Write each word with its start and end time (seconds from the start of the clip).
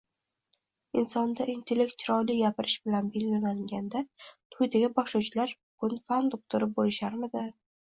Insonda 1.01 1.45
intellekt 1.53 1.97
chiroyli 2.03 2.37
gapirish 2.39 2.73
bilan 2.89 3.13
belgilanganida 3.19 4.03
to‘ydagi 4.57 4.91
boshlovchilar 4.99 5.55
bugun 5.69 6.05
fan 6.11 6.35
doktori 6.35 6.73
bo‘lisharmidi... 6.83 7.49